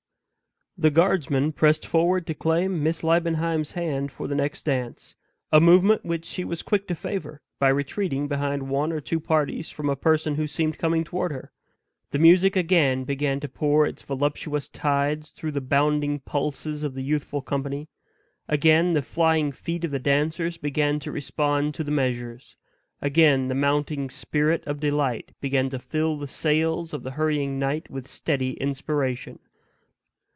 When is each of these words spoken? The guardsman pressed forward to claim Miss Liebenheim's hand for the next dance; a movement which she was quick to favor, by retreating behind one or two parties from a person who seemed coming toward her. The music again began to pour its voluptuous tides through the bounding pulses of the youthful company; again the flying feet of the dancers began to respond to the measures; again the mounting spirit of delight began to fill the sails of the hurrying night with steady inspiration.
The 0.77 0.89
guardsman 0.89 1.51
pressed 1.51 1.85
forward 1.85 2.25
to 2.25 2.33
claim 2.33 2.81
Miss 2.81 3.03
Liebenheim's 3.03 3.73
hand 3.73 4.11
for 4.11 4.27
the 4.27 4.33
next 4.33 4.63
dance; 4.65 5.13
a 5.51 5.61
movement 5.61 6.03
which 6.03 6.25
she 6.25 6.43
was 6.43 6.63
quick 6.63 6.87
to 6.87 6.95
favor, 6.95 7.39
by 7.59 7.67
retreating 7.67 8.27
behind 8.27 8.63
one 8.67 8.91
or 8.91 8.99
two 8.99 9.19
parties 9.19 9.69
from 9.69 9.89
a 9.89 9.95
person 9.95 10.35
who 10.35 10.47
seemed 10.47 10.79
coming 10.79 11.03
toward 11.03 11.33
her. 11.33 11.51
The 12.09 12.17
music 12.17 12.55
again 12.55 13.03
began 13.03 13.39
to 13.41 13.47
pour 13.49 13.85
its 13.85 14.01
voluptuous 14.01 14.69
tides 14.69 15.29
through 15.29 15.51
the 15.51 15.61
bounding 15.61 16.19
pulses 16.21 16.81
of 16.81 16.95
the 16.95 17.03
youthful 17.03 17.41
company; 17.43 17.87
again 18.47 18.93
the 18.93 19.03
flying 19.03 19.51
feet 19.51 19.83
of 19.83 19.91
the 19.91 19.99
dancers 19.99 20.57
began 20.57 20.97
to 21.01 21.11
respond 21.11 21.75
to 21.75 21.83
the 21.83 21.91
measures; 21.91 22.55
again 23.03 23.49
the 23.49 23.55
mounting 23.55 24.09
spirit 24.09 24.65
of 24.65 24.79
delight 24.79 25.35
began 25.41 25.69
to 25.69 25.77
fill 25.77 26.17
the 26.17 26.25
sails 26.27 26.91
of 26.91 27.03
the 27.03 27.11
hurrying 27.11 27.59
night 27.59 27.91
with 27.91 28.07
steady 28.07 28.53
inspiration. 28.59 29.37